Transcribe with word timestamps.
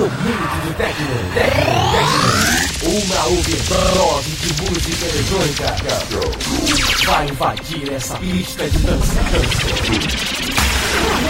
Momento 0.00 0.16
do 0.64 0.72
Tecno. 0.78 1.14
Tecno. 1.34 1.90
Uma 2.88 3.26
overdose 3.26 4.30
de 4.30 4.62
música 4.62 5.04
eletrônica 5.04 5.76
vai 7.04 7.28
invadir 7.28 7.92
essa 7.92 8.16
pista 8.16 8.66
de 8.66 8.78
dança. 8.78 9.20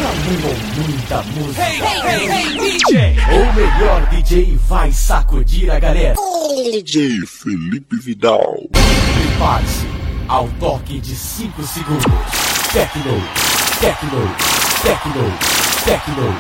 Acumulou 0.07 0.57
muita 0.77 1.23
música. 1.25 1.63
Hey, 1.63 1.81
hey, 1.81 2.29
hey, 2.31 2.79
DJ. 2.79 3.17
O 3.33 3.53
melhor 3.55 4.07
DJ 4.07 4.57
vai 4.69 4.93
sacudir 4.93 5.69
a 5.73 5.81
galera. 5.81 6.15
DJ 6.73 7.27
Felipe 7.27 7.97
Vidal. 7.97 8.55
Prepare-se 8.71 9.85
ao 10.29 10.47
toque 10.61 11.01
de 11.01 11.17
5 11.17 11.61
segundos. 11.65 12.05
Tecno, 12.73 13.21
Tecno, 13.81 14.31
Tecno, 14.85 15.39
Tecno. 15.85 16.37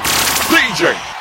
DJ 0.48 1.19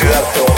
no 0.00 0.51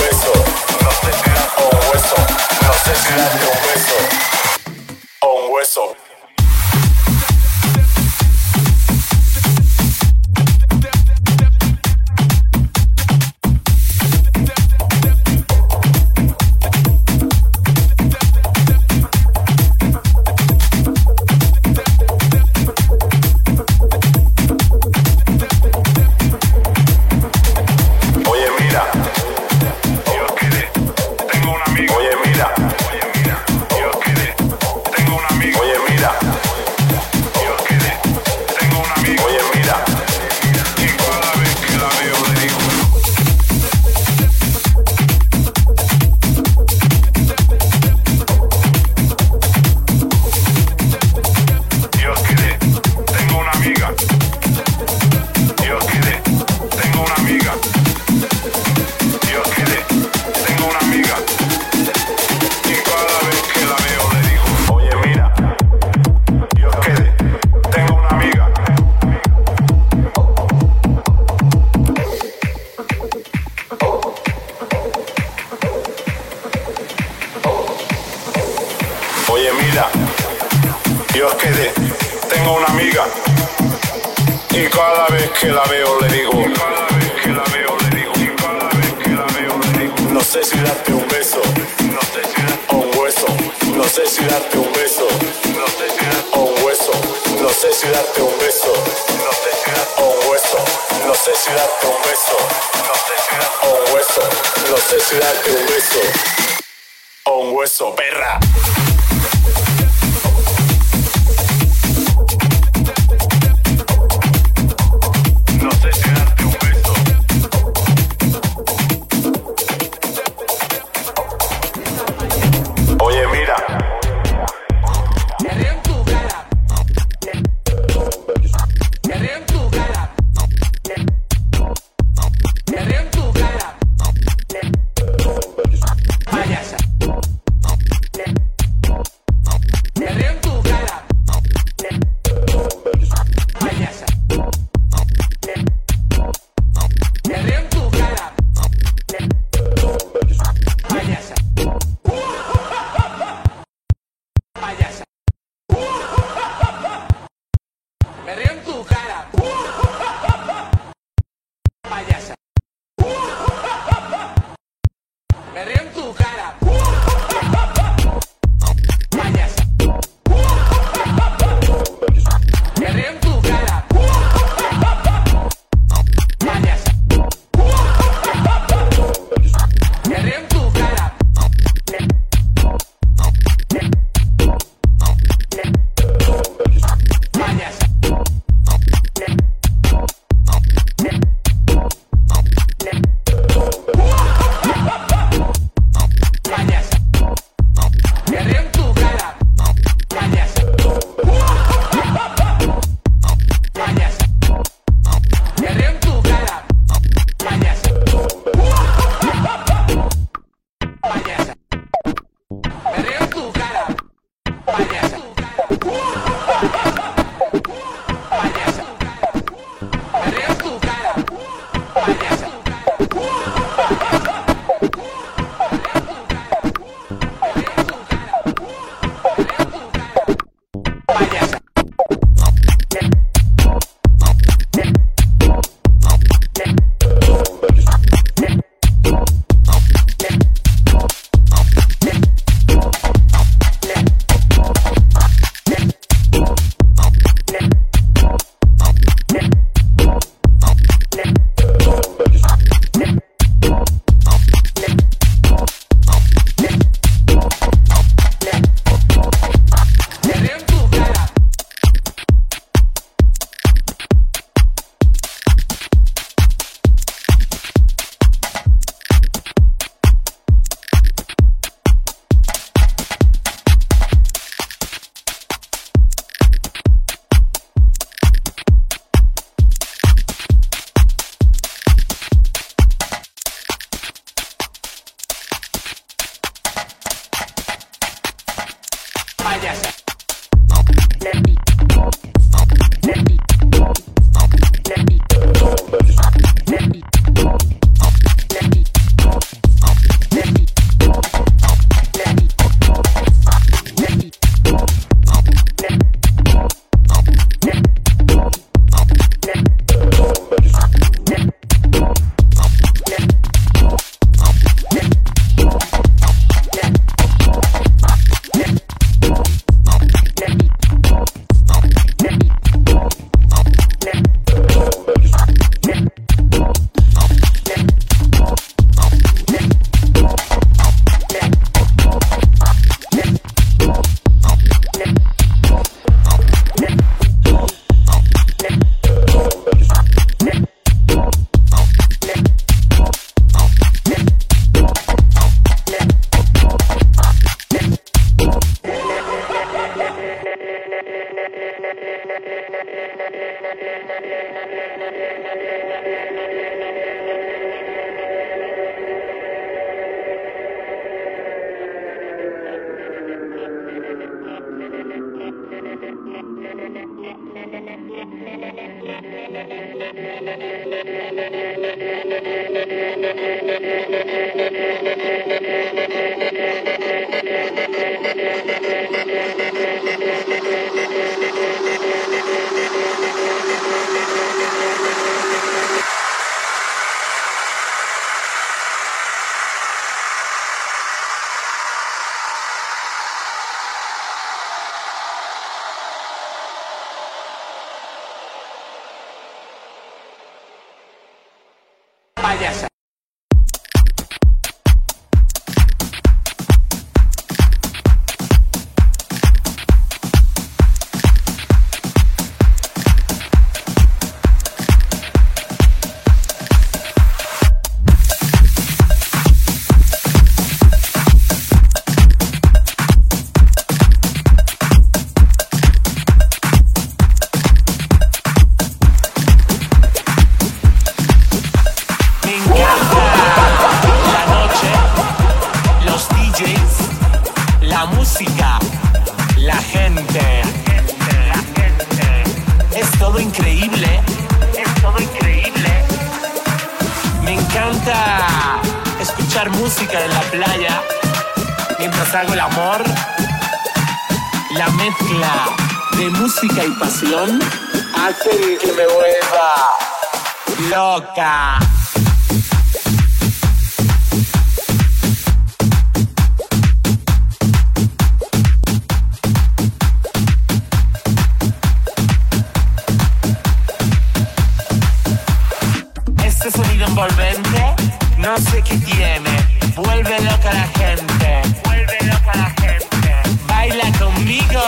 Ese 476.64 476.78
sonido 476.78 477.06
envolvente, 477.06 477.94
no 478.38 478.56
sé 478.56 478.80
qué 478.80 478.96
tiene. 478.96 479.50
Vuelve 479.96 480.40
loca 480.40 480.72
la 480.72 480.88
gente. 480.98 481.60
Vuelve 481.84 482.18
loca 482.22 482.52
la 482.54 482.70
gente. 482.80 483.42
Baila 483.68 484.04
conmigo. 484.18 484.80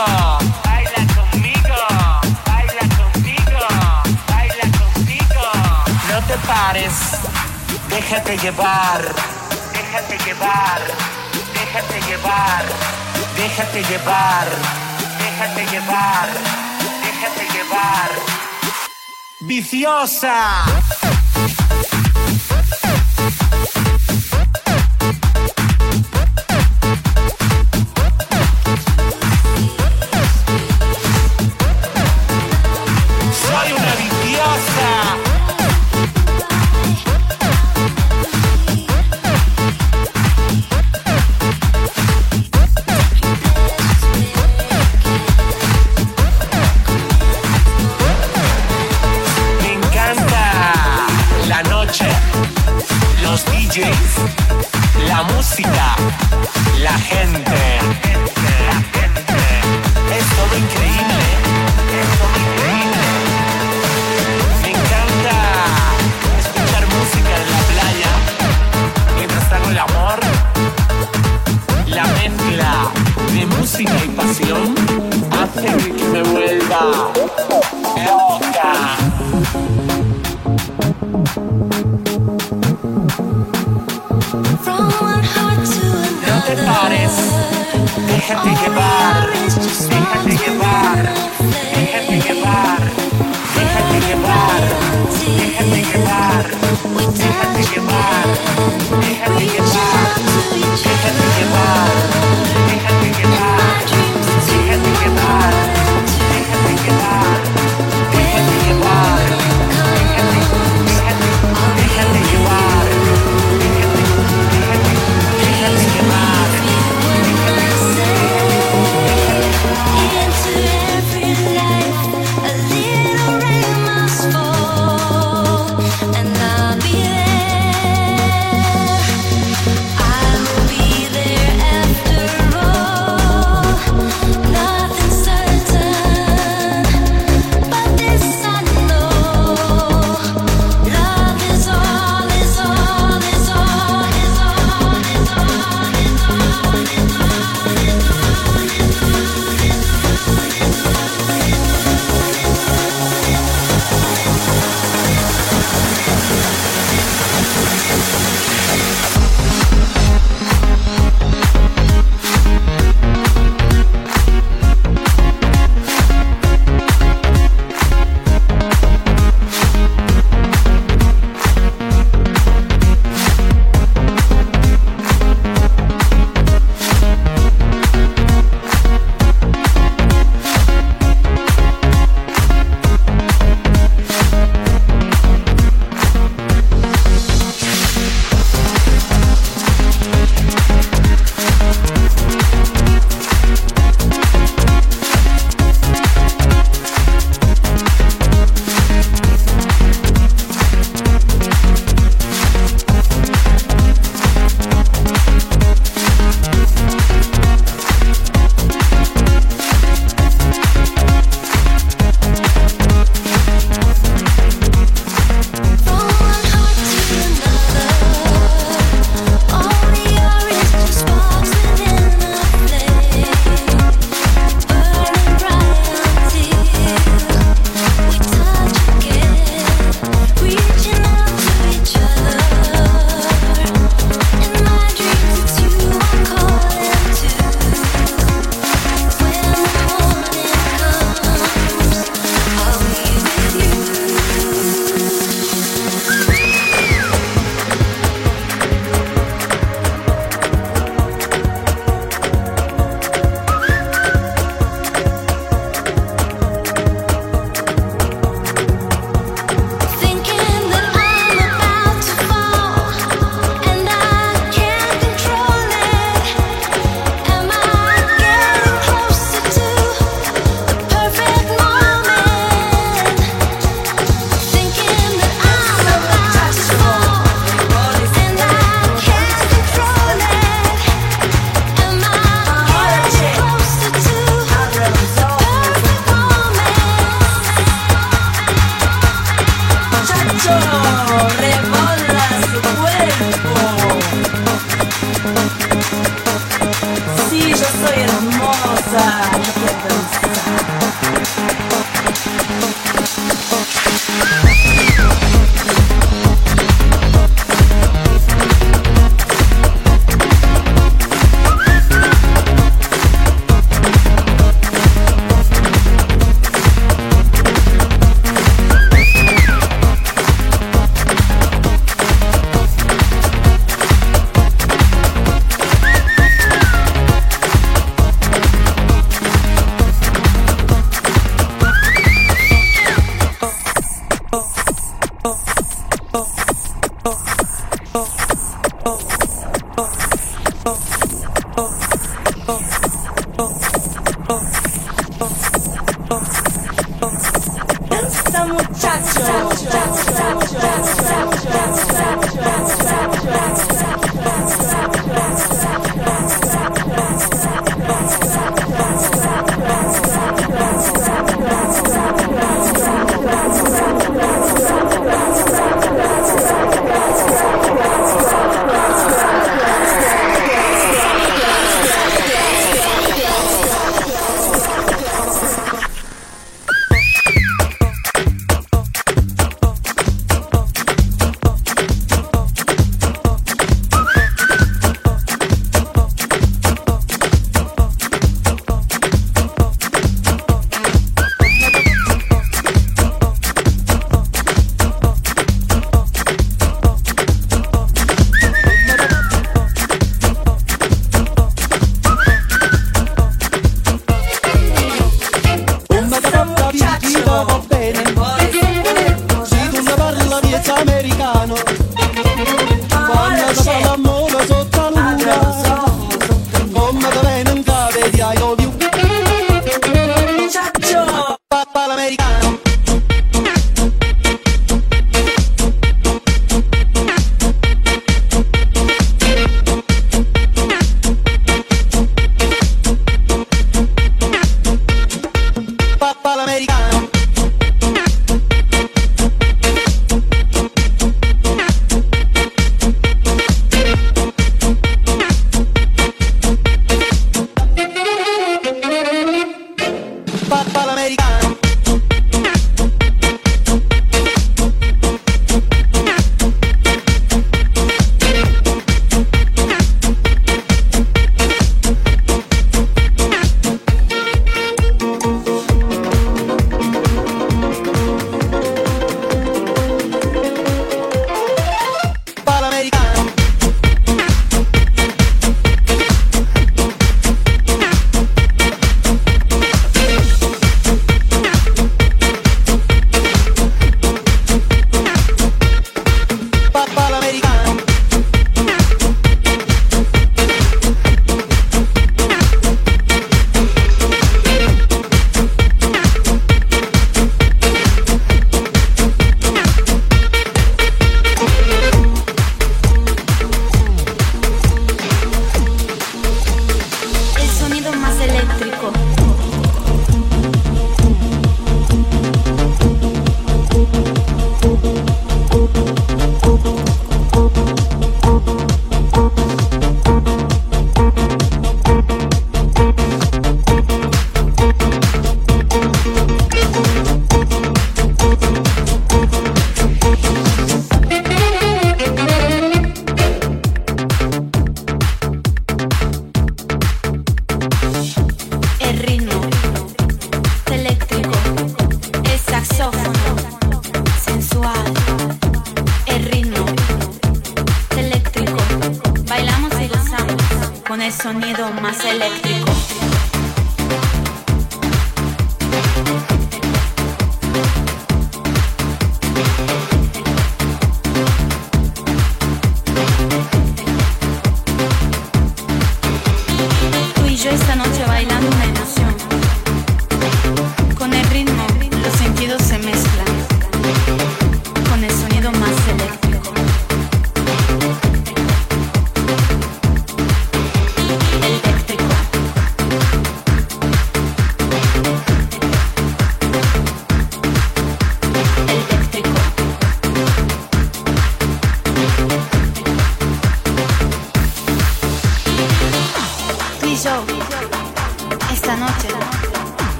Baila 0.65 1.03
conmigo. 1.13 1.77
Baila 2.47 2.81
conmigo. 2.97 3.59
Baila 4.27 4.65
conmigo. 4.79 5.43
No 6.09 6.19
te 6.25 6.37
pares. 6.47 6.93
Déjate 7.89 8.37
llevar. 8.39 9.01
Déjate 9.71 10.17
llevar. 10.25 10.81
Déjate 11.53 12.01
llevar. 12.07 12.65
Déjate 13.37 13.83
llevar. 13.83 14.47
Déjate 15.19 15.65
llevar. 15.67 16.27
Déjate 17.03 17.53
llevar. 17.53 18.09
Viciosa. 19.41 20.65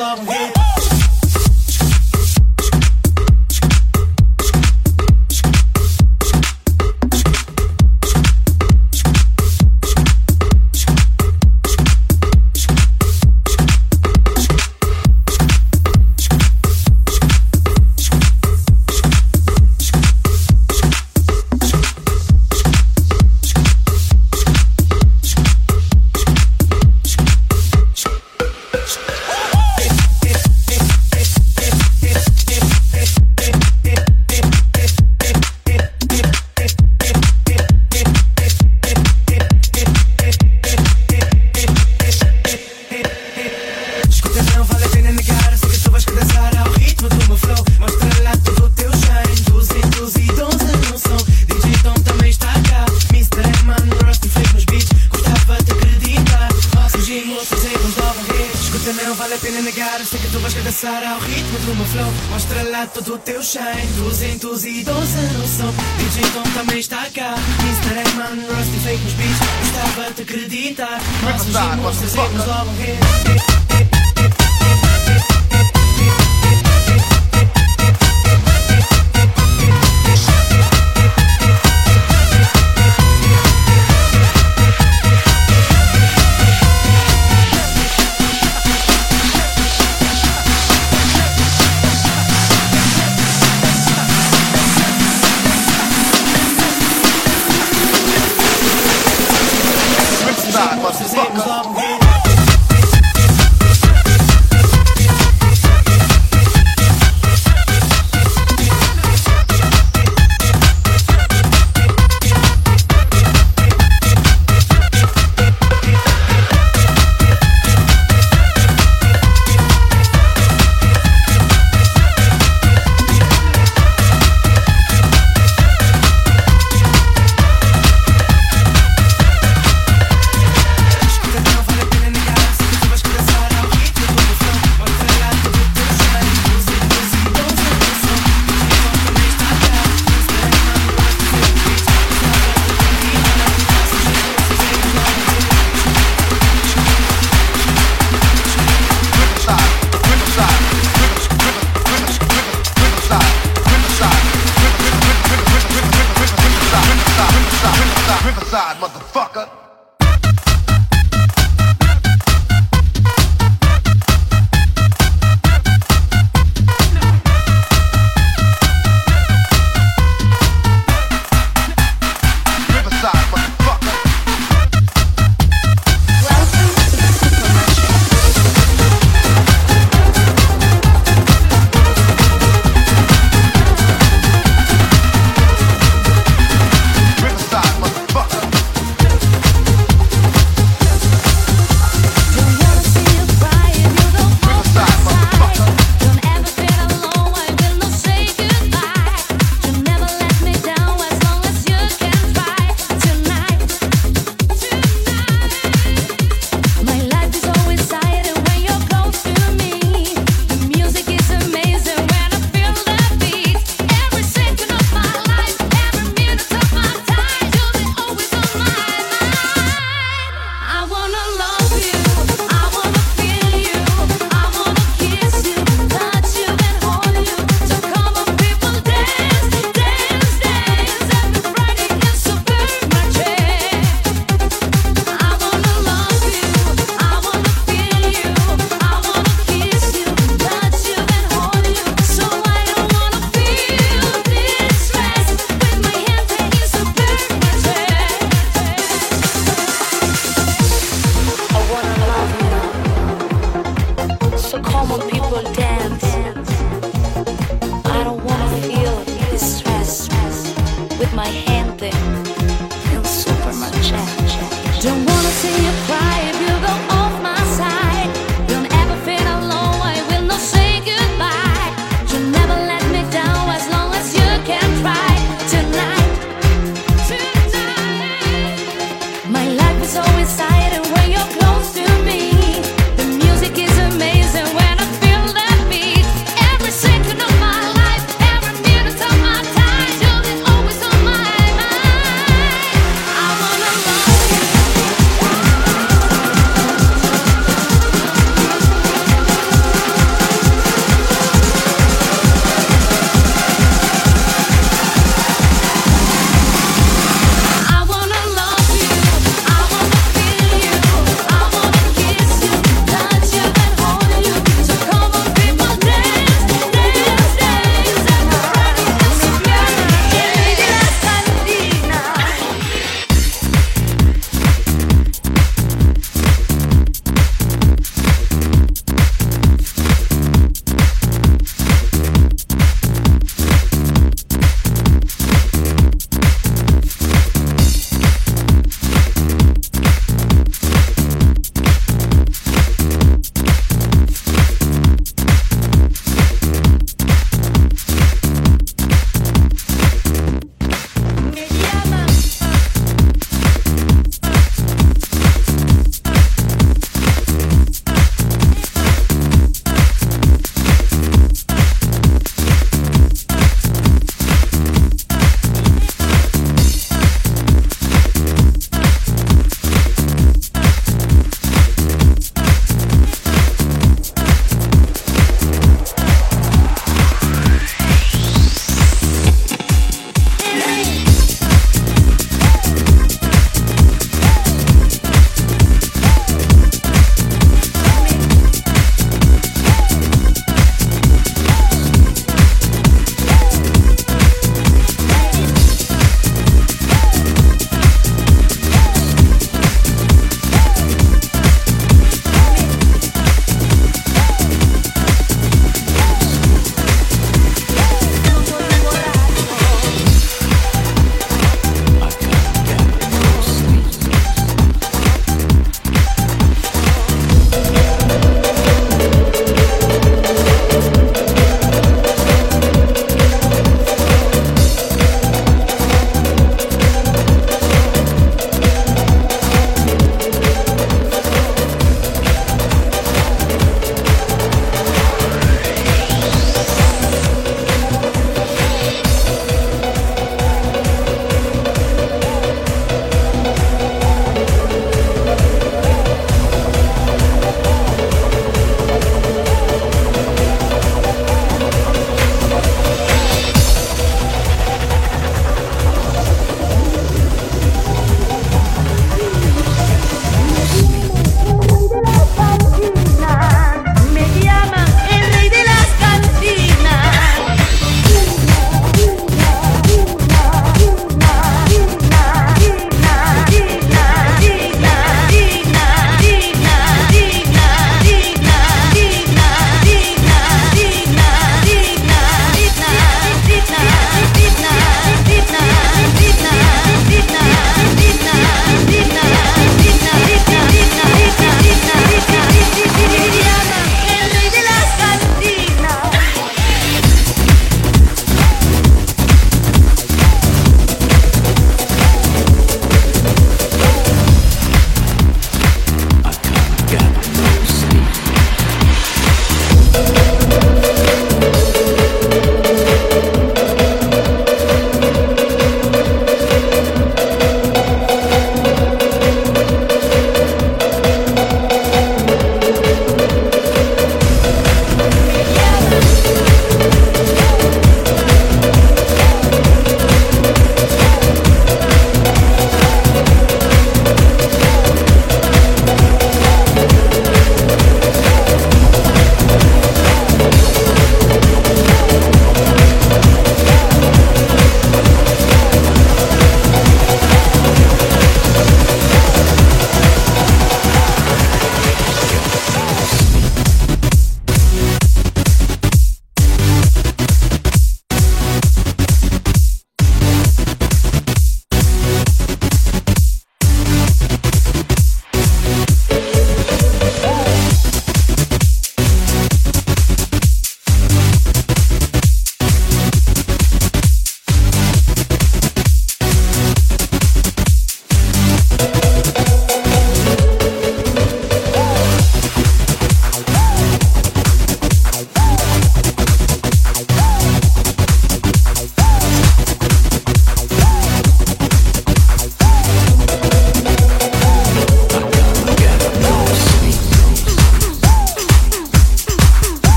all 0.00 0.16
hit. 0.16 0.57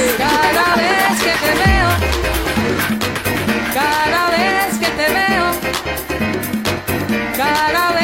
Cada 0.00 0.76
vez 0.76 1.22
que 1.22 1.32
te 1.44 1.52
veo, 1.62 1.90
cada 3.74 4.30
vez 4.30 4.78
que 4.78 4.86
te 4.86 5.06
veo, 5.12 5.46
cada 7.36 7.92
vez. 7.92 7.99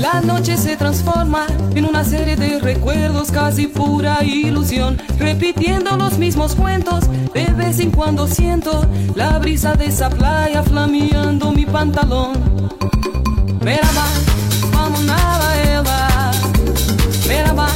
La 0.00 0.22
noche 0.22 0.56
se 0.56 0.78
transforma 0.78 1.46
en 1.74 1.84
una 1.84 2.04
serie 2.04 2.34
de 2.34 2.58
recuerdos, 2.58 3.30
casi 3.30 3.66
pura 3.66 4.24
ilusión, 4.24 4.96
repitiendo 5.18 5.94
los 5.98 6.16
mismos 6.16 6.54
cuentos. 6.54 7.04
De 7.34 7.44
vez 7.52 7.78
en 7.80 7.90
cuando 7.90 8.26
siento 8.26 8.86
la 9.14 9.38
brisa 9.38 9.74
de 9.74 9.86
esa 9.86 10.08
playa 10.08 10.62
flameando 10.62 11.52
mi 11.52 11.66
pantalón. 11.66 12.32
Merhaba, 13.60 14.06
vamos 14.72 15.02
nada, 15.02 15.62
Eva. 15.70 16.30
Merhaba. 17.28 17.68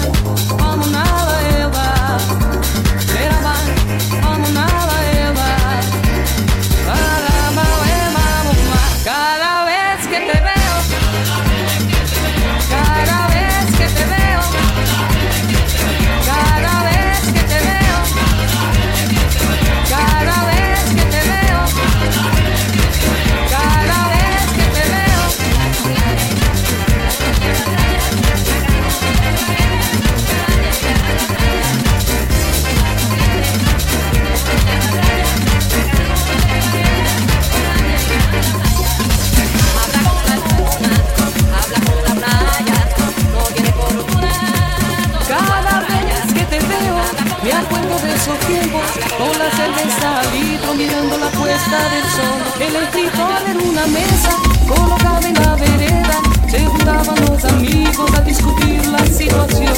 el 51.54 52.10
sol, 52.10 52.42
escritor 52.82 53.42
en 53.48 53.56
una 53.68 53.86
mesa, 53.86 54.30
colocada 54.66 55.28
en 55.28 55.34
la 55.34 55.54
vereda, 55.54 56.20
se 56.50 56.64
juntaban 56.64 57.20
los 57.26 57.44
amigos 57.44 58.12
a 58.12 58.20
discutir 58.22 58.84
la 58.86 59.06
situación. 59.06 59.74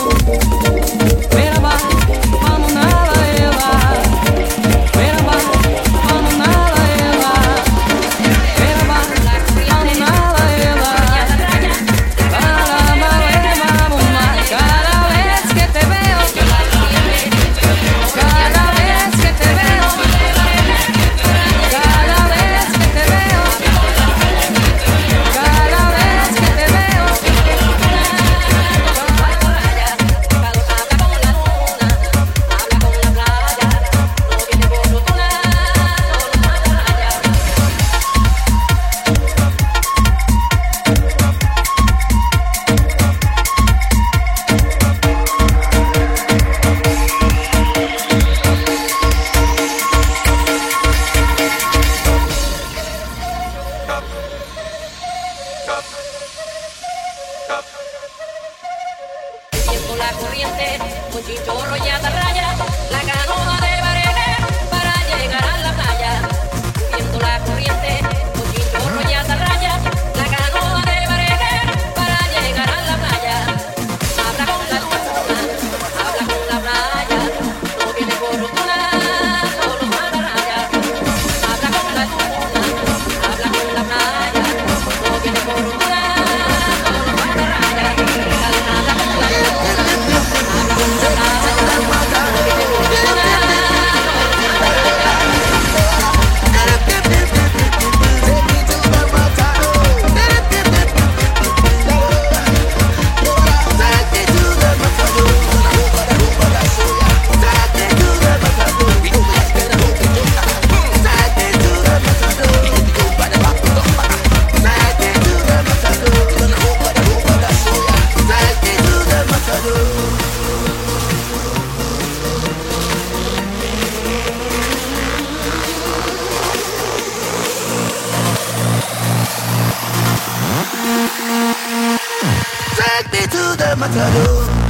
what 133.89 133.99
I 133.99 134.61
do. 134.61 134.66